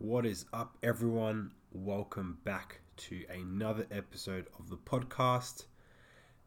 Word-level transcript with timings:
What 0.00 0.26
is 0.26 0.44
up, 0.52 0.78
everyone? 0.80 1.50
Welcome 1.72 2.38
back 2.44 2.82
to 2.98 3.24
another 3.28 3.84
episode 3.90 4.46
of 4.56 4.70
the 4.70 4.76
podcast. 4.76 5.64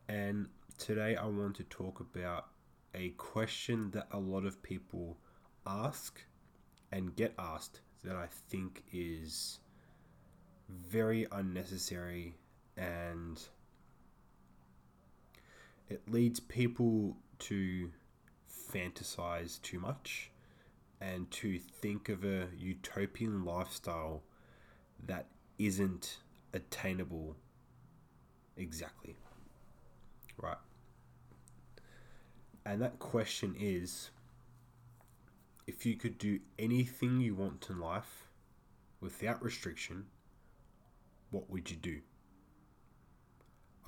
And 0.08 0.48
today 0.78 1.18
I 1.18 1.26
want 1.26 1.58
to 1.58 1.66
talk 1.66 2.00
about 2.00 2.46
a 2.96 3.10
question 3.10 3.92
that 3.92 4.08
a 4.12 4.18
lot 4.18 4.46
of 4.46 4.64
people 4.64 5.18
ask 5.68 6.24
and 6.94 7.14
get 7.14 7.34
asked 7.38 7.82
that 8.06 8.16
I 8.16 8.28
think 8.50 8.86
is 8.94 9.60
very 10.70 11.28
unnecessary 11.30 12.38
and 12.78 13.38
it 15.90 16.10
leads 16.10 16.40
people 16.40 17.18
to 17.40 17.92
fantasize 18.72 19.62
too 19.62 19.82
much 19.82 20.31
and 21.02 21.30
to 21.32 21.58
think 21.58 22.10
of 22.10 22.24
a 22.24 22.48
utopian 22.56 23.44
lifestyle 23.44 24.22
that 25.08 25.26
isn't 25.58 26.20
attainable 26.54 27.36
exactly. 28.56 29.16
Right. 30.38 30.58
And 32.66 32.82
that 32.82 33.00
question 33.00 33.56
is 33.60 34.12
if 35.66 35.86
you 35.86 35.96
could 35.96 36.18
do 36.18 36.40
anything 36.60 37.20
you 37.20 37.34
want 37.34 37.68
in 37.70 37.80
life 37.80 38.28
without 39.00 39.44
restriction, 39.44 40.06
what 41.32 41.50
would 41.50 41.72
you 41.72 41.78
do? 41.78 42.02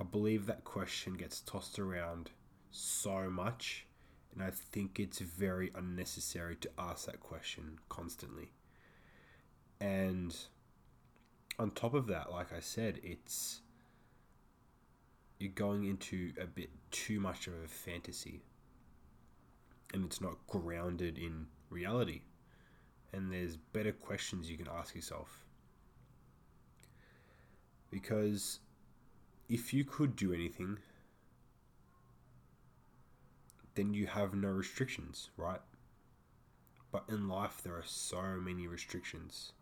I 0.00 0.04
believe 0.04 0.46
that 0.46 0.64
question 0.64 1.14
gets 1.14 1.40
tossed 1.40 1.78
around 1.78 2.30
so 2.72 3.30
much 3.30 3.86
and 4.34 4.42
I 4.42 4.50
think 4.50 4.98
it's 4.98 5.20
very 5.20 5.70
unnecessary 5.74 6.56
to 6.56 6.70
ask 6.76 7.06
that 7.06 7.20
question 7.20 7.78
constantly. 7.88 8.50
And 9.80 10.36
on 11.58 11.70
top 11.70 11.94
of 11.94 12.08
that, 12.08 12.32
like 12.32 12.52
I 12.52 12.60
said, 12.60 13.00
it's 13.04 13.60
you're 15.38 15.52
going 15.52 15.84
into 15.84 16.32
a 16.40 16.46
bit 16.46 16.70
too 16.90 17.20
much 17.20 17.46
of 17.46 17.54
a 17.64 17.68
fantasy. 17.68 18.42
And 19.92 20.04
it's 20.04 20.20
not 20.20 20.46
grounded 20.48 21.18
in 21.18 21.46
reality. 21.70 22.22
And 23.12 23.32
there's 23.32 23.56
better 23.56 23.92
questions 23.92 24.50
you 24.50 24.56
can 24.56 24.68
ask 24.68 24.94
yourself. 24.94 25.44
Because 27.90 28.58
if 29.48 29.72
you 29.72 29.84
could 29.84 30.16
do 30.16 30.32
anything, 30.32 30.78
then 33.74 33.94
you 33.94 34.06
have 34.06 34.34
no 34.34 34.48
restrictions, 34.48 35.30
right? 35.36 35.60
But 36.92 37.04
in 37.08 37.28
life, 37.28 37.60
there 37.62 37.74
are 37.74 37.84
so 37.84 38.22
many 38.40 38.66
restrictions. 38.66 39.52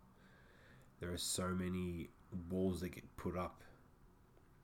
There 1.00 1.12
are 1.12 1.18
so 1.18 1.48
many 1.48 2.10
walls 2.50 2.80
that 2.80 2.90
get 2.90 3.16
put 3.16 3.36
up, 3.36 3.62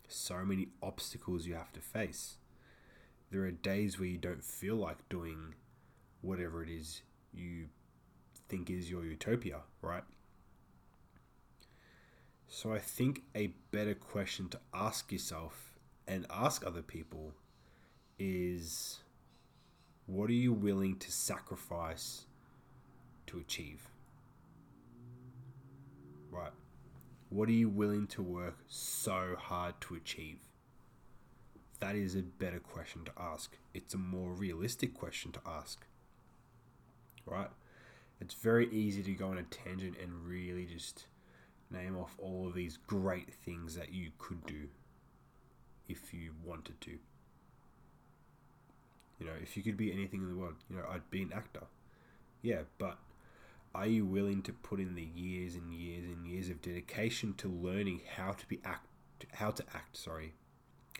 so 0.06 0.44
many 0.44 0.68
obstacles 0.82 1.46
you 1.46 1.54
have 1.54 1.72
to 1.72 1.80
face. 1.80 2.36
There 3.30 3.42
are 3.42 3.50
days 3.50 3.98
where 3.98 4.08
you 4.08 4.18
don't 4.18 4.44
feel 4.44 4.76
like 4.76 5.08
doing 5.08 5.54
whatever 6.20 6.62
it 6.62 6.68
is 6.68 7.02
you 7.32 7.68
think 8.48 8.70
is 8.70 8.90
your 8.90 9.04
utopia, 9.04 9.60
right? 9.82 10.04
So 12.48 12.72
I 12.72 12.78
think 12.78 13.22
a 13.34 13.48
better 13.70 13.94
question 13.94 14.48
to 14.48 14.60
ask 14.72 15.12
yourself 15.12 15.74
and 16.06 16.26
ask 16.30 16.66
other 16.66 16.82
people 16.82 17.34
is 18.18 19.00
what 20.08 20.30
are 20.30 20.32
you 20.32 20.54
willing 20.54 20.96
to 20.96 21.12
sacrifice 21.12 22.24
to 23.26 23.38
achieve? 23.38 23.90
Right. 26.30 26.52
What 27.28 27.50
are 27.50 27.52
you 27.52 27.68
willing 27.68 28.06
to 28.08 28.22
work 28.22 28.56
so 28.68 29.36
hard 29.38 29.78
to 29.82 29.96
achieve? 29.96 30.38
That 31.80 31.94
is 31.94 32.16
a 32.16 32.22
better 32.22 32.58
question 32.58 33.04
to 33.04 33.12
ask. 33.18 33.58
It's 33.74 33.92
a 33.92 33.98
more 33.98 34.32
realistic 34.32 34.94
question 34.94 35.30
to 35.32 35.40
ask. 35.46 35.86
Right? 37.26 37.50
It's 38.18 38.34
very 38.34 38.66
easy 38.70 39.02
to 39.02 39.12
go 39.12 39.28
on 39.28 39.36
a 39.36 39.42
tangent 39.42 39.98
and 40.02 40.26
really 40.26 40.64
just 40.64 41.04
name 41.70 41.98
off 41.98 42.16
all 42.18 42.46
of 42.48 42.54
these 42.54 42.78
great 42.78 43.34
things 43.44 43.74
that 43.74 43.92
you 43.92 44.12
could 44.16 44.46
do 44.46 44.68
if 45.86 46.14
you 46.14 46.32
wanted 46.42 46.80
to. 46.80 46.98
You 49.18 49.26
know, 49.26 49.32
if 49.40 49.56
you 49.56 49.62
could 49.62 49.76
be 49.76 49.92
anything 49.92 50.22
in 50.22 50.28
the 50.28 50.36
world, 50.36 50.54
you 50.70 50.76
know, 50.76 50.84
I'd 50.90 51.10
be 51.10 51.22
an 51.22 51.32
actor. 51.34 51.64
Yeah, 52.42 52.62
but 52.78 52.98
are 53.74 53.86
you 53.86 54.06
willing 54.06 54.42
to 54.42 54.52
put 54.52 54.80
in 54.80 54.94
the 54.94 55.08
years 55.14 55.54
and 55.54 55.72
years 55.72 56.04
and 56.04 56.26
years 56.26 56.48
of 56.48 56.62
dedication 56.62 57.34
to 57.34 57.48
learning 57.48 58.02
how 58.16 58.32
to 58.32 58.46
be 58.46 58.60
act 58.64 58.86
how 59.32 59.50
to 59.50 59.64
act, 59.74 59.96
sorry, 59.96 60.34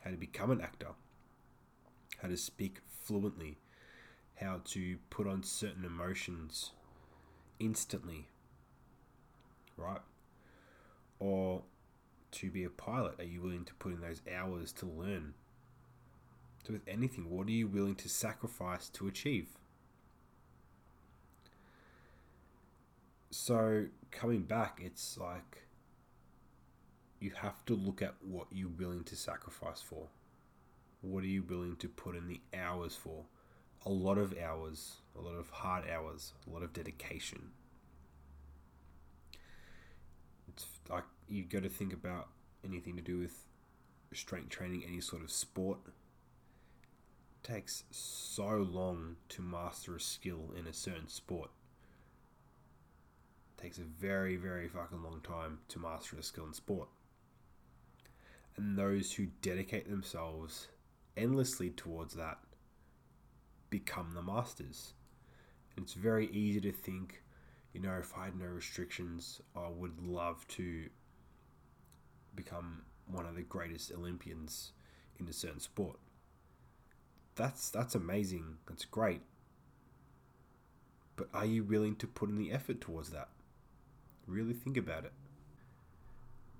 how 0.02 0.10
to 0.10 0.16
become 0.16 0.50
an 0.50 0.60
actor, 0.60 0.88
how 2.20 2.28
to 2.28 2.36
speak 2.36 2.80
fluently, 3.02 3.58
how 4.40 4.60
to 4.64 4.98
put 5.10 5.26
on 5.26 5.42
certain 5.42 5.84
emotions 5.84 6.72
instantly, 7.58 8.26
right? 9.76 10.00
Or 11.20 11.62
to 12.32 12.50
be 12.50 12.64
a 12.64 12.70
pilot, 12.70 13.14
are 13.18 13.24
you 13.24 13.40
willing 13.40 13.64
to 13.64 13.74
put 13.74 13.92
in 13.92 14.00
those 14.00 14.20
hours 14.32 14.72
to 14.74 14.86
learn 14.86 15.34
with 16.68 16.86
anything, 16.86 17.30
what 17.30 17.46
are 17.46 17.52
you 17.52 17.66
willing 17.66 17.94
to 17.96 18.08
sacrifice 18.08 18.88
to 18.90 19.08
achieve? 19.08 19.48
So, 23.30 23.86
coming 24.10 24.42
back, 24.42 24.80
it's 24.82 25.18
like 25.18 25.64
you 27.20 27.32
have 27.42 27.64
to 27.66 27.74
look 27.74 28.00
at 28.02 28.14
what 28.20 28.46
you're 28.50 28.68
willing 28.68 29.04
to 29.04 29.16
sacrifice 29.16 29.80
for. 29.80 30.08
What 31.00 31.24
are 31.24 31.28
you 31.28 31.42
willing 31.42 31.76
to 31.76 31.88
put 31.88 32.16
in 32.16 32.26
the 32.26 32.40
hours 32.56 32.94
for? 32.94 33.24
A 33.86 33.90
lot 33.90 34.18
of 34.18 34.36
hours, 34.38 34.96
a 35.16 35.20
lot 35.20 35.34
of 35.34 35.50
hard 35.50 35.84
hours, 35.88 36.32
a 36.46 36.50
lot 36.50 36.62
of 36.62 36.72
dedication. 36.72 37.50
It's 40.48 40.66
like 40.88 41.04
you've 41.28 41.48
got 41.48 41.62
to 41.62 41.68
think 41.68 41.92
about 41.92 42.28
anything 42.64 42.96
to 42.96 43.02
do 43.02 43.18
with 43.18 43.44
strength 44.12 44.48
training, 44.48 44.84
any 44.86 45.00
sort 45.00 45.22
of 45.22 45.30
sport 45.30 45.78
takes 47.42 47.84
so 47.90 48.48
long 48.56 49.16
to 49.30 49.42
master 49.42 49.96
a 49.96 50.00
skill 50.00 50.52
in 50.58 50.66
a 50.66 50.72
certain 50.72 51.08
sport. 51.08 51.50
It 53.56 53.62
takes 53.62 53.78
a 53.78 53.82
very, 53.82 54.36
very 54.36 54.68
fucking 54.68 55.02
long 55.02 55.20
time 55.22 55.58
to 55.68 55.78
master 55.78 56.16
a 56.18 56.22
skill 56.22 56.46
in 56.46 56.54
sport. 56.54 56.88
And 58.56 58.76
those 58.76 59.12
who 59.12 59.26
dedicate 59.40 59.88
themselves 59.88 60.68
endlessly 61.16 61.70
towards 61.70 62.14
that 62.14 62.38
become 63.70 64.12
the 64.14 64.22
masters. 64.22 64.94
And 65.76 65.84
it's 65.84 65.94
very 65.94 66.26
easy 66.28 66.60
to 66.60 66.72
think, 66.72 67.22
you 67.72 67.80
know, 67.80 67.96
if 67.98 68.12
I 68.16 68.26
had 68.26 68.38
no 68.38 68.46
restrictions, 68.46 69.40
I 69.56 69.68
would 69.68 70.00
love 70.00 70.46
to 70.48 70.88
become 72.34 72.82
one 73.06 73.26
of 73.26 73.36
the 73.36 73.42
greatest 73.42 73.92
Olympians 73.92 74.72
in 75.18 75.28
a 75.28 75.32
certain 75.32 75.60
sport 75.60 75.98
that's 77.38 77.70
that's 77.70 77.94
amazing. 77.94 78.58
That's 78.68 78.84
great. 78.84 79.22
But 81.16 81.28
are 81.32 81.46
you 81.46 81.64
willing 81.64 81.96
to 81.96 82.06
put 82.06 82.28
in 82.28 82.36
the 82.36 82.52
effort 82.52 82.80
towards 82.80 83.10
that? 83.10 83.28
Really 84.26 84.52
think 84.52 84.76
about 84.76 85.04
it. 85.04 85.12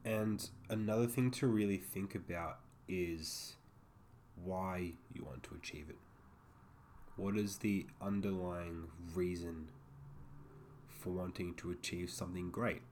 And 0.05 0.49
another 0.71 1.07
thing 1.07 1.31
to 1.33 1.47
really 1.47 1.77
think 1.77 2.15
about 2.15 2.61
is 2.89 3.57
why 4.43 4.93
you 5.13 5.25
want 5.25 5.43
to 5.45 5.55
achieve 5.55 5.87
it. 5.91 5.99
What 7.17 7.37
is 7.37 7.59
the 7.59 7.87
underlying 8.01 8.85
reason 9.15 9.69
for 10.89 11.11
wanting 11.11 11.55
to 11.57 11.71
achieve 11.73 12.11
something 12.11 12.51
great? 12.51 12.83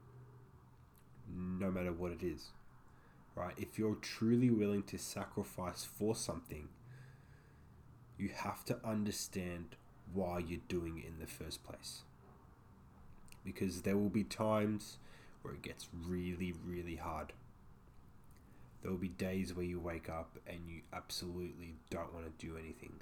No 1.32 1.70
matter 1.70 1.92
what 1.92 2.12
it 2.12 2.22
is. 2.22 2.50
Right? 3.34 3.54
If 3.56 3.78
you're 3.78 3.96
truly 3.96 4.50
willing 4.50 4.82
to 4.84 4.98
sacrifice 4.98 5.84
for 5.84 6.14
something, 6.14 6.68
you 8.26 8.32
have 8.34 8.64
to 8.64 8.76
understand 8.84 9.76
why 10.12 10.40
you're 10.40 10.58
doing 10.66 10.98
it 10.98 11.04
in 11.06 11.20
the 11.20 11.26
first 11.28 11.62
place. 11.62 12.02
Because 13.44 13.82
there 13.82 13.96
will 13.96 14.08
be 14.08 14.24
times 14.24 14.98
where 15.42 15.54
it 15.54 15.62
gets 15.62 15.88
really, 16.06 16.52
really 16.66 16.96
hard. 16.96 17.32
There 18.82 18.90
will 18.90 18.98
be 18.98 19.08
days 19.08 19.54
where 19.54 19.64
you 19.64 19.78
wake 19.78 20.08
up 20.08 20.38
and 20.44 20.58
you 20.68 20.80
absolutely 20.92 21.76
don't 21.88 22.12
want 22.12 22.26
to 22.26 22.46
do 22.46 22.56
anything. 22.56 22.94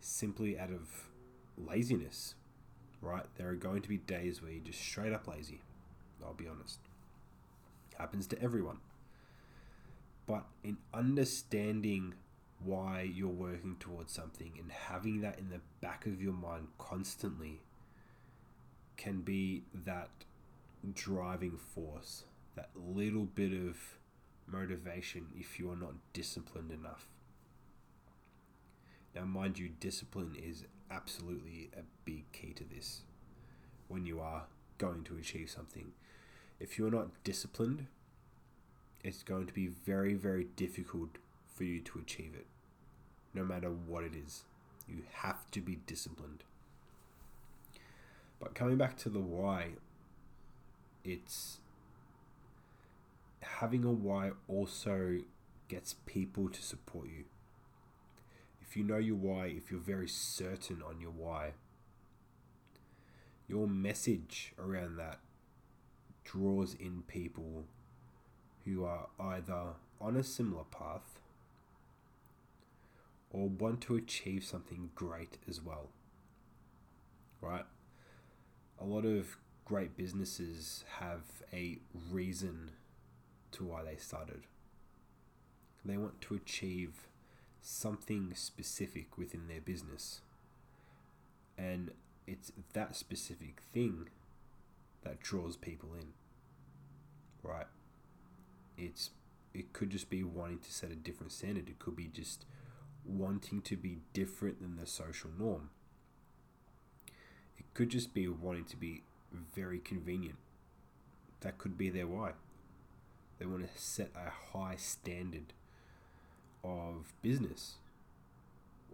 Simply 0.00 0.58
out 0.58 0.70
of 0.70 1.08
laziness, 1.56 2.34
right? 3.00 3.26
There 3.36 3.48
are 3.48 3.54
going 3.54 3.82
to 3.82 3.88
be 3.88 3.98
days 3.98 4.42
where 4.42 4.50
you're 4.50 4.64
just 4.64 4.80
straight 4.80 5.12
up 5.12 5.28
lazy. 5.28 5.60
I'll 6.24 6.34
be 6.34 6.48
honest. 6.48 6.78
Happens 7.96 8.26
to 8.28 8.42
everyone. 8.42 8.78
But 10.26 10.46
in 10.64 10.78
understanding 10.92 12.14
why 12.64 13.02
you're 13.02 13.28
working 13.28 13.76
towards 13.78 14.12
something 14.12 14.52
and 14.58 14.70
having 14.70 15.20
that 15.20 15.38
in 15.38 15.50
the 15.50 15.60
back 15.80 16.06
of 16.06 16.22
your 16.22 16.32
mind 16.32 16.68
constantly 16.78 17.60
can 18.96 19.20
be 19.20 19.64
that 19.72 20.10
driving 20.94 21.56
force, 21.56 22.24
that 22.56 22.70
little 22.74 23.24
bit 23.24 23.52
of 23.52 23.76
motivation 24.46 25.26
if 25.38 25.58
you 25.58 25.70
are 25.70 25.76
not 25.76 25.94
disciplined 26.12 26.70
enough. 26.70 27.06
Now, 29.14 29.24
mind 29.24 29.58
you, 29.58 29.68
discipline 29.68 30.36
is 30.42 30.64
absolutely 30.90 31.70
a 31.76 31.82
big 32.04 32.30
key 32.32 32.52
to 32.54 32.64
this 32.64 33.02
when 33.88 34.06
you 34.06 34.20
are 34.20 34.44
going 34.78 35.04
to 35.04 35.16
achieve 35.16 35.50
something. 35.50 35.92
If 36.58 36.78
you're 36.78 36.90
not 36.90 37.22
disciplined, 37.24 37.86
it's 39.04 39.22
going 39.22 39.46
to 39.46 39.52
be 39.52 39.66
very, 39.66 40.14
very 40.14 40.44
difficult 40.56 41.18
for 41.54 41.64
you 41.64 41.80
to 41.80 41.98
achieve 41.98 42.34
it, 42.34 42.46
no 43.34 43.44
matter 43.44 43.70
what 43.70 44.04
it 44.04 44.12
is. 44.14 44.44
You 44.88 45.02
have 45.12 45.50
to 45.52 45.60
be 45.60 45.76
disciplined. 45.86 46.44
But 48.40 48.54
coming 48.54 48.76
back 48.76 48.96
to 48.98 49.08
the 49.08 49.20
why, 49.20 49.72
it's 51.04 51.58
having 53.40 53.84
a 53.84 53.92
why 53.92 54.32
also 54.48 55.18
gets 55.68 55.94
people 56.06 56.48
to 56.48 56.62
support 56.62 57.06
you. 57.06 57.24
If 58.60 58.76
you 58.76 58.84
know 58.84 58.98
your 58.98 59.16
why, 59.16 59.46
if 59.46 59.70
you're 59.70 59.80
very 59.80 60.08
certain 60.08 60.82
on 60.86 61.00
your 61.00 61.10
why, 61.10 61.52
your 63.48 63.68
message 63.68 64.52
around 64.58 64.96
that 64.96 65.18
draws 66.24 66.74
in 66.74 67.02
people 67.06 67.64
who 68.64 68.84
are 68.84 69.08
either 69.20 69.74
on 70.00 70.16
a 70.16 70.22
similar 70.22 70.64
path 70.64 71.20
or 73.32 73.48
want 73.48 73.80
to 73.80 73.96
achieve 73.96 74.44
something 74.44 74.90
great 74.94 75.38
as 75.48 75.60
well. 75.60 75.88
Right? 77.40 77.64
A 78.80 78.84
lot 78.84 79.04
of 79.04 79.38
great 79.64 79.96
businesses 79.96 80.84
have 80.98 81.42
a 81.52 81.78
reason 82.10 82.72
to 83.52 83.64
why 83.64 83.82
they 83.82 83.96
started. 83.96 84.42
They 85.84 85.96
want 85.96 86.20
to 86.22 86.34
achieve 86.34 87.08
something 87.62 88.32
specific 88.34 89.16
within 89.16 89.48
their 89.48 89.60
business. 89.60 90.20
And 91.56 91.92
it's 92.26 92.52
that 92.74 92.94
specific 92.96 93.62
thing 93.72 94.08
that 95.04 95.20
draws 95.20 95.56
people 95.56 95.90
in. 95.94 96.08
Right? 97.42 97.66
It's 98.76 99.10
it 99.54 99.72
could 99.72 99.90
just 99.90 100.08
be 100.08 100.22
wanting 100.22 100.58
to 100.60 100.72
set 100.72 100.90
a 100.90 100.94
different 100.94 101.32
standard. 101.32 101.68
It 101.68 101.78
could 101.78 101.96
be 101.96 102.06
just 102.06 102.46
wanting 103.04 103.60
to 103.62 103.76
be 103.76 103.98
different 104.12 104.60
than 104.60 104.76
the 104.76 104.86
social 104.86 105.30
norm. 105.38 105.70
It 107.58 107.64
could 107.74 107.90
just 107.90 108.14
be 108.14 108.28
wanting 108.28 108.64
to 108.66 108.76
be 108.76 109.02
very 109.54 109.78
convenient. 109.78 110.36
That 111.40 111.58
could 111.58 111.76
be 111.76 111.90
their 111.90 112.06
why. 112.06 112.32
They 113.38 113.46
want 113.46 113.62
to 113.62 113.82
set 113.82 114.10
a 114.14 114.56
high 114.56 114.76
standard 114.76 115.52
of 116.62 117.12
business 117.22 117.74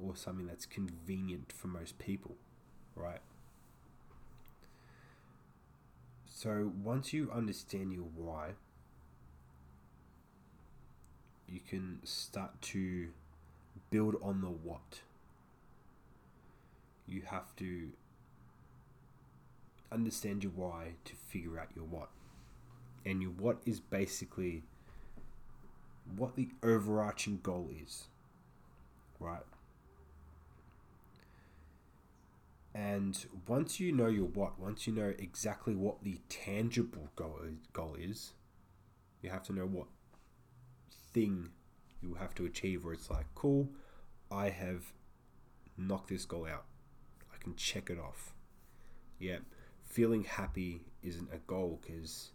or 0.03 0.17
something 0.17 0.47
that's 0.47 0.65
convenient 0.65 1.53
for 1.53 1.69
most 1.69 1.99
people, 1.99 2.37
right? 2.95 3.21
So 6.27 6.73
once 6.83 7.13
you 7.13 7.31
understand 7.35 7.93
your 7.93 8.05
why, 8.15 8.51
you 11.49 11.61
can 11.69 11.99
start 12.05 12.63
to 12.63 13.09
build 13.90 14.17
on 14.23 14.40
the 14.40 14.49
what. 14.49 15.00
You 17.06 17.23
have 17.26 17.55
to 17.56 17.90
understand 19.90 20.43
your 20.43 20.52
why 20.52 20.94
to 21.05 21.14
figure 21.14 21.58
out 21.58 21.69
your 21.75 21.85
what. 21.85 22.11
And 23.06 23.23
your 23.23 23.31
what 23.31 23.58
is 23.64 23.81
basically 23.81 24.62
what 26.17 26.37
the 26.37 26.49
overarching 26.62 27.40
goal 27.43 27.70
is. 27.82 28.08
Right? 29.19 29.43
And 32.75 33.26
once 33.46 33.81
you 33.81 33.90
know 33.93 34.06
your 34.06 34.26
what, 34.26 34.58
once 34.61 34.87
you 34.87 34.93
know 34.93 35.12
exactly 35.19 35.75
what 35.75 36.05
the 36.05 36.20
tangible 36.29 37.08
goal 37.17 37.40
is, 37.44 37.56
goal 37.73 37.96
is, 37.99 38.32
you 39.23 39.31
have 39.31 39.43
to 39.44 39.52
know 39.52 39.67
what 39.67 39.87
thing 41.12 41.49
you 42.03 42.15
have 42.15 42.35
to 42.37 42.45
achieve 42.45 42.85
where 42.85 42.95
it's 42.95 43.11
like, 43.11 43.27
cool, 43.35 43.69
I 44.31 44.50
have 44.50 44.93
knocked 45.77 46.09
this 46.09 46.25
goal 46.25 46.47
out. 46.47 46.65
I 47.33 47.43
can 47.43 47.55
check 47.56 47.91
it 47.91 47.99
off. 47.99 48.35
Yeah, 49.19 49.39
feeling 49.85 50.25
happy 50.25 50.83
isn't 51.03 51.29
a 51.33 51.39
goal 51.39 51.81
because 51.83 52.31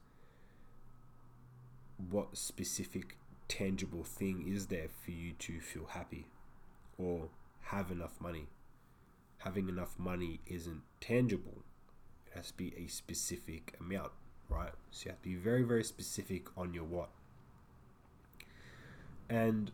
what 2.09 2.37
specific 2.37 3.17
tangible 3.47 4.03
thing 4.03 4.45
is 4.47 4.67
there 4.67 4.87
for 5.03 5.11
you 5.11 5.33
to 5.33 5.59
feel 5.59 5.85
happy 5.85 6.27
or 6.97 7.29
have 7.61 7.91
enough 7.91 8.19
money? 8.19 8.47
Having 9.39 9.69
enough 9.69 9.97
money 9.97 10.39
isn't 10.47 10.81
tangible. 10.99 11.63
It 12.27 12.37
has 12.37 12.47
to 12.47 12.57
be 12.57 12.73
a 12.77 12.87
specific 12.87 13.75
amount, 13.79 14.11
right? 14.49 14.71
So 14.91 15.05
you 15.05 15.11
have 15.11 15.21
to 15.21 15.29
be 15.29 15.35
very, 15.35 15.63
very 15.63 15.83
specific 15.83 16.47
on 16.57 16.73
your 16.73 16.85
what. 16.85 17.09
And 19.29 19.71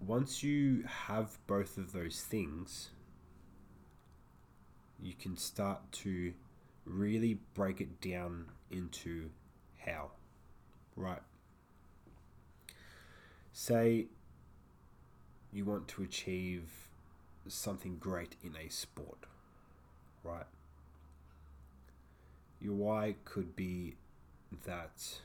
once 0.00 0.42
you 0.42 0.84
have 1.06 1.38
both 1.46 1.76
of 1.78 1.92
those 1.92 2.20
things, 2.22 2.90
you 5.02 5.14
can 5.14 5.36
start 5.36 5.90
to 5.92 6.32
really 6.84 7.38
break 7.54 7.80
it 7.80 8.00
down 8.00 8.46
into 8.70 9.30
how, 9.78 10.10
right? 10.96 11.22
Say 13.52 14.06
you 15.52 15.64
want 15.64 15.88
to 15.88 16.02
achieve 16.02 16.68
something 17.48 17.96
great 17.98 18.36
in 18.42 18.54
a 18.56 18.68
sport, 18.68 19.26
right? 20.22 20.46
Your 22.60 22.74
why 22.74 23.16
could 23.24 23.56
be 23.56 23.96
that, 24.64 25.20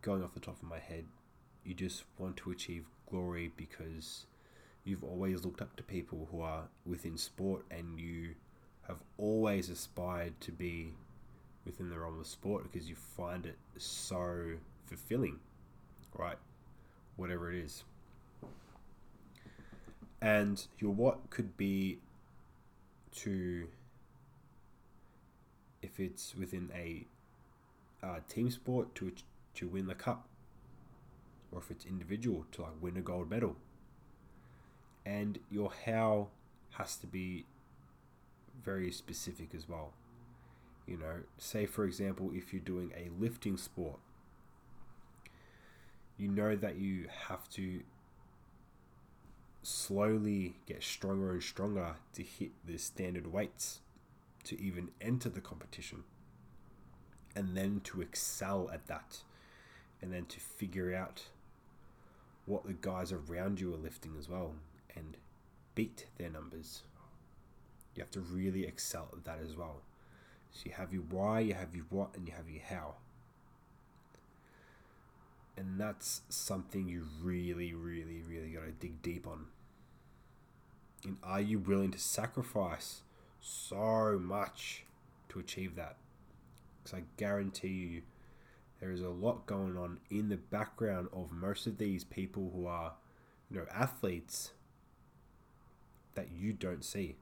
going 0.00 0.22
off 0.22 0.32
the 0.34 0.40
top 0.40 0.62
of 0.62 0.68
my 0.68 0.78
head, 0.78 1.04
you 1.64 1.74
just 1.74 2.04
want 2.18 2.36
to 2.38 2.50
achieve 2.50 2.84
glory 3.10 3.50
because 3.56 4.26
you've 4.84 5.04
always 5.04 5.44
looked 5.44 5.62
up 5.62 5.76
to 5.76 5.82
people 5.82 6.28
who 6.30 6.40
are 6.40 6.64
within 6.84 7.16
sport 7.16 7.64
and 7.70 7.98
you 7.98 8.34
have 8.86 8.98
always 9.16 9.70
aspired 9.70 10.38
to 10.40 10.52
be 10.52 10.92
within 11.64 11.88
the 11.88 11.98
realm 11.98 12.20
of 12.20 12.26
sport 12.26 12.70
because 12.70 12.88
you 12.88 12.94
find 12.94 13.46
it 13.46 13.56
so 13.78 14.52
fulfilling, 14.86 15.38
right? 16.14 16.36
Whatever 17.16 17.50
it 17.50 17.64
is. 17.64 17.84
And 20.20 20.66
your 20.78 20.92
what 20.92 21.30
could 21.30 21.56
be 21.56 21.98
to, 23.16 23.68
if 25.82 25.98
it's 25.98 26.34
within 26.34 26.70
a 26.74 27.06
uh, 28.04 28.20
team 28.28 28.50
sport, 28.50 28.94
to 28.96 29.12
to 29.54 29.68
win 29.68 29.86
the 29.86 29.94
cup 29.94 30.26
or 31.54 31.60
if 31.60 31.70
it's 31.70 31.86
individual 31.86 32.44
to 32.52 32.62
like 32.62 32.72
win 32.80 32.96
a 32.96 33.00
gold 33.00 33.30
medal. 33.30 33.56
And 35.06 35.38
your 35.50 35.70
how 35.86 36.28
has 36.72 36.96
to 36.96 37.06
be 37.06 37.44
very 38.62 38.90
specific 38.90 39.54
as 39.54 39.68
well. 39.68 39.92
You 40.86 40.98
know, 40.98 41.20
say 41.38 41.66
for 41.66 41.84
example, 41.84 42.30
if 42.34 42.52
you're 42.52 42.60
doing 42.60 42.92
a 42.96 43.08
lifting 43.22 43.56
sport, 43.56 43.98
you 46.18 46.28
know 46.28 46.56
that 46.56 46.76
you 46.76 47.06
have 47.28 47.48
to 47.50 47.80
slowly 49.62 50.56
get 50.66 50.82
stronger 50.82 51.32
and 51.32 51.42
stronger 51.42 51.94
to 52.12 52.22
hit 52.22 52.50
the 52.66 52.76
standard 52.78 53.32
weights 53.32 53.80
to 54.44 54.60
even 54.60 54.90
enter 55.00 55.28
the 55.30 55.40
competition 55.40 56.04
and 57.34 57.56
then 57.56 57.80
to 57.82 58.02
excel 58.02 58.70
at 58.72 58.86
that 58.86 59.18
and 60.02 60.12
then 60.12 60.26
to 60.26 60.38
figure 60.38 60.94
out 60.94 61.24
what 62.46 62.66
the 62.66 62.72
guys 62.72 63.12
around 63.12 63.60
you 63.60 63.72
are 63.72 63.78
lifting 63.78 64.14
as 64.18 64.28
well 64.28 64.54
and 64.94 65.16
beat 65.74 66.06
their 66.18 66.30
numbers. 66.30 66.82
You 67.94 68.02
have 68.02 68.10
to 68.12 68.20
really 68.20 68.66
excel 68.66 69.08
at 69.12 69.24
that 69.24 69.38
as 69.42 69.56
well. 69.56 69.82
So 70.52 70.62
you 70.66 70.72
have 70.72 70.92
your 70.92 71.02
why, 71.02 71.40
you 71.40 71.54
have 71.54 71.74
your 71.74 71.86
what, 71.90 72.10
and 72.16 72.26
you 72.28 72.34
have 72.34 72.48
your 72.48 72.62
how. 72.62 72.94
And 75.56 75.80
that's 75.80 76.22
something 76.28 76.88
you 76.88 77.06
really, 77.22 77.74
really, 77.74 78.22
really 78.28 78.50
got 78.50 78.64
to 78.64 78.72
dig 78.72 79.02
deep 79.02 79.26
on. 79.26 79.46
And 81.04 81.16
are 81.22 81.40
you 81.40 81.58
willing 81.58 81.92
to 81.92 81.98
sacrifice 81.98 83.02
so 83.40 84.18
much 84.20 84.84
to 85.28 85.38
achieve 85.38 85.76
that? 85.76 85.96
Because 86.82 86.98
I 86.98 87.02
guarantee 87.16 87.68
you, 87.68 88.02
there 88.84 88.92
is 88.92 89.00
a 89.00 89.08
lot 89.08 89.46
going 89.46 89.78
on 89.78 89.98
in 90.10 90.28
the 90.28 90.36
background 90.36 91.08
of 91.10 91.32
most 91.32 91.66
of 91.66 91.78
these 91.78 92.04
people 92.04 92.52
who 92.54 92.66
are, 92.66 92.92
you 93.50 93.56
know, 93.56 93.64
athletes 93.74 94.50
that 96.14 96.28
you 96.30 96.52
don't 96.52 96.84
see. 96.84 97.16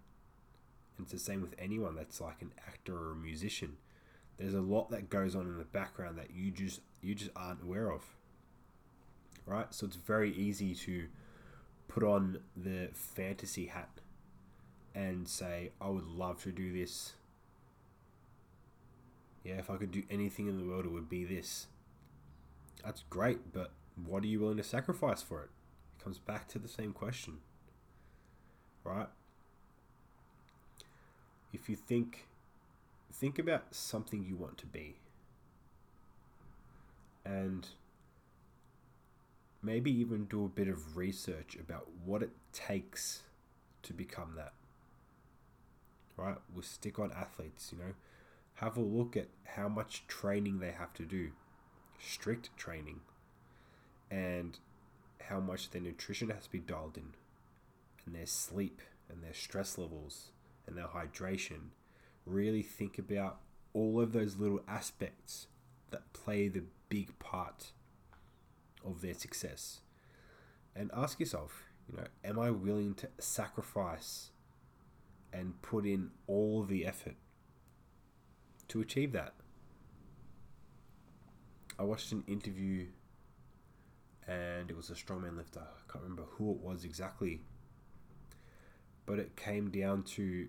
And 0.97 1.05
it's 1.05 1.13
the 1.13 1.21
same 1.21 1.41
with 1.41 1.55
anyone 1.61 1.95
that's 1.95 2.21
like 2.21 2.43
an 2.43 2.51
actor 2.67 2.97
or 2.97 3.13
a 3.13 3.15
musician. 3.15 3.77
There's 4.39 4.55
a 4.55 4.61
lot 4.61 4.91
that 4.91 5.09
goes 5.09 5.37
on 5.37 5.43
in 5.43 5.57
the 5.57 5.65
background 5.65 6.19
that 6.19 6.33
you 6.35 6.51
just 6.51 6.81
you 7.01 7.15
just 7.15 7.31
aren't 7.37 7.63
aware 7.63 7.93
of. 7.93 8.03
Right? 9.47 9.73
So 9.73 9.87
it's 9.87 9.95
very 9.95 10.35
easy 10.35 10.75
to 10.75 11.07
put 11.87 12.03
on 12.03 12.41
the 12.57 12.89
fantasy 12.93 13.67
hat 13.67 14.01
and 14.97 15.29
say, 15.29 15.71
I 15.81 15.91
would 15.91 16.09
love 16.09 16.43
to 16.43 16.51
do 16.51 16.73
this. 16.73 17.13
Yeah, 19.45 19.55
if 19.55 19.71
I 19.71 19.77
could 19.77 19.91
do 19.91 20.03
anything 20.11 20.47
in 20.47 20.59
the 20.59 20.65
world, 20.65 20.85
it 20.85 20.93
would 20.93 21.09
be 21.09 21.25
this. 21.25 21.67
That's 22.85 23.03
great, 23.11 23.53
but 23.53 23.71
what 24.07 24.23
are 24.23 24.27
you 24.27 24.41
willing 24.41 24.57
to 24.57 24.63
sacrifice 24.63 25.23
for 25.23 25.43
it? 25.43 25.51
It 25.99 26.05
comes 26.05 26.19
back 26.19 26.49
to 26.49 26.59
the 26.59 26.69
same 26.69 26.93
question. 26.93 27.39
Right? 28.85 29.09
If 31.53 31.69
you 31.69 31.77
think 31.77 32.27
think 33.13 33.39
about 33.39 33.75
something 33.75 34.25
you 34.25 34.37
want 34.37 34.59
to 34.59 34.67
be. 34.67 34.97
And 37.25 37.69
maybe 39.63 39.93
even 39.93 40.25
do 40.25 40.45
a 40.45 40.49
bit 40.49 40.67
of 40.67 40.97
research 40.97 41.57
about 41.61 41.87
what 42.05 42.23
it 42.23 42.31
takes 42.53 43.23
to 43.85 43.93
become 43.93 44.35
that. 44.37 44.53
Right? 46.17 46.37
We'll 46.53 46.65
stick 46.65 46.99
on 46.99 47.13
athletes, 47.13 47.73
you 47.73 47.79
know. 47.79 47.93
Have 48.63 48.77
a 48.77 48.81
look 48.81 49.17
at 49.17 49.27
how 49.45 49.69
much 49.69 50.07
training 50.07 50.61
they 50.61 50.71
have 50.71 50.95
to 50.95 51.03
do. 51.03 51.33
Strict 51.99 52.57
training. 52.57 53.01
And 54.09 54.57
how 55.21 55.41
much 55.41 55.71
their 55.71 55.83
nutrition 55.83 56.31
has 56.31 56.45
to 56.45 56.53
be 56.53 56.61
dialed 56.61 56.97
in. 56.97 57.15
And 58.07 58.15
their 58.15 58.27
sleep 58.27 58.81
and 59.11 59.21
their 59.21 59.35
stress 59.35 59.79
levels 59.79 60.31
and 60.65 60.77
their 60.77 60.87
hydration. 60.87 61.71
Really 62.25 62.63
think 62.63 62.99
about 63.01 63.41
all 63.75 64.01
of 64.01 64.13
those 64.13 64.37
little 64.37 64.61
aspects 64.69 65.49
that 65.91 66.13
play 66.13 66.47
the 66.47 66.63
big 66.89 67.19
part 67.19 67.73
of 68.87 69.01
their 69.01 69.15
success. 69.15 69.81
And 70.77 70.93
ask 70.95 71.19
yourself, 71.19 71.65
you 71.91 71.97
know, 71.97 72.07
am 72.25 72.39
I 72.39 72.53
willing 72.53 72.95
to 72.95 73.09
sacrifice 73.19 74.31
and 75.33 75.61
put 75.63 75.85
in 75.85 76.13
all 76.29 76.63
the 76.63 76.87
effort 76.87 77.17
to 78.73 78.81
achieve 78.81 79.13
that? 79.13 79.35
I 81.79 81.83
watched 81.83 82.11
an 82.13 82.25
interview 82.27 82.87
and 84.27 84.71
it 84.71 84.77
was 84.77 84.89
a 84.89 84.95
strongman 84.95 85.37
lifter. 85.37 85.61
I 85.61 85.93
can't 85.93 86.03
remember 86.03 86.25
who 86.31 86.53
it 86.53 86.59
was 86.59 86.85
exactly. 86.85 87.41
But 89.05 89.19
it 89.19 89.37
came 89.37 89.71
down 89.71 90.05
to 90.15 90.49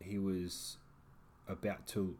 he 0.00 0.18
was 0.18 0.76
about 1.48 1.86
to 1.88 2.16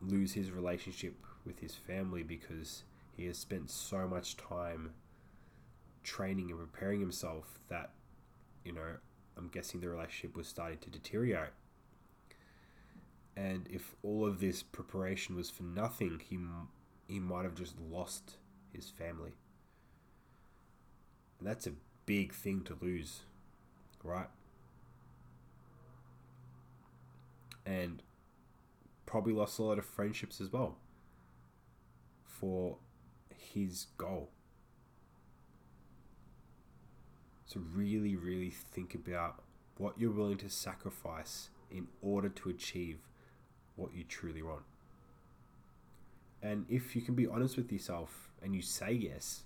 lose 0.00 0.34
his 0.34 0.52
relationship 0.52 1.14
with 1.44 1.58
his 1.58 1.74
family 1.74 2.22
because 2.22 2.84
he 3.16 3.26
has 3.26 3.38
spent 3.38 3.70
so 3.70 4.06
much 4.06 4.36
time 4.36 4.92
training 6.04 6.50
and 6.50 6.60
preparing 6.60 7.00
himself 7.00 7.58
that, 7.68 7.90
you 8.64 8.72
know, 8.72 8.96
I'm 9.36 9.48
guessing 9.48 9.80
the 9.80 9.88
relationship 9.88 10.36
was 10.36 10.46
starting 10.46 10.78
to 10.78 10.90
deteriorate. 10.90 11.50
And 13.36 13.66
if 13.70 13.94
all 14.02 14.26
of 14.26 14.40
this 14.40 14.62
preparation 14.62 15.36
was 15.36 15.48
for 15.48 15.62
nothing, 15.62 16.20
he 16.28 16.38
he 17.08 17.18
might 17.18 17.44
have 17.44 17.54
just 17.54 17.74
lost 17.80 18.36
his 18.72 18.90
family. 18.90 19.32
And 21.38 21.48
that's 21.48 21.66
a 21.66 21.72
big 22.06 22.32
thing 22.32 22.62
to 22.62 22.76
lose, 22.80 23.20
right? 24.04 24.28
And 27.64 28.02
probably 29.06 29.32
lost 29.32 29.58
a 29.58 29.62
lot 29.62 29.78
of 29.78 29.84
friendships 29.84 30.40
as 30.40 30.52
well 30.52 30.76
for 32.24 32.78
his 33.34 33.86
goal. 33.98 34.30
So, 37.46 37.60
really, 37.74 38.16
really 38.16 38.50
think 38.50 38.94
about 38.94 39.42
what 39.76 39.98
you're 39.98 40.10
willing 40.10 40.38
to 40.38 40.48
sacrifice 40.48 41.50
in 41.70 41.88
order 42.00 42.28
to 42.28 42.48
achieve 42.48 43.00
what 43.82 43.94
you 43.94 44.04
truly 44.04 44.42
want. 44.42 44.62
And 46.42 46.66
if 46.68 46.96
you 46.96 47.02
can 47.02 47.14
be 47.14 47.26
honest 47.26 47.56
with 47.56 47.70
yourself 47.70 48.30
and 48.42 48.54
you 48.54 48.62
say 48.62 48.92
yes, 48.92 49.42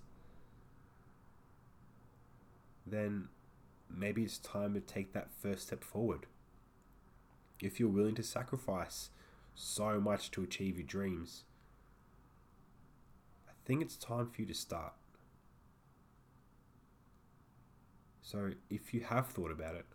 then 2.85 3.27
maybe 3.93 4.23
it's 4.23 4.37
time 4.37 4.73
to 4.73 4.79
take 4.79 5.13
that 5.13 5.29
first 5.31 5.67
step 5.67 5.83
forward. 5.83 6.25
If 7.61 7.79
you're 7.79 7.89
willing 7.89 8.15
to 8.15 8.23
sacrifice 8.23 9.09
so 9.55 9.99
much 9.99 10.31
to 10.31 10.43
achieve 10.43 10.77
your 10.77 10.87
dreams, 10.87 11.43
I 13.47 13.51
think 13.65 13.81
it's 13.81 13.95
time 13.95 14.27
for 14.27 14.41
you 14.41 14.47
to 14.47 14.53
start. 14.53 14.93
So, 18.21 18.51
if 18.69 18.93
you 18.93 19.01
have 19.01 19.27
thought 19.27 19.51
about 19.51 19.75
it 19.75 19.85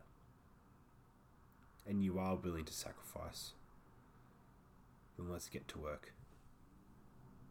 and 1.86 2.02
you 2.02 2.18
are 2.18 2.36
willing 2.36 2.64
to 2.64 2.72
sacrifice, 2.72 3.52
then 5.18 5.30
let's 5.30 5.48
get 5.48 5.68
to 5.68 5.78
work. 5.78 6.12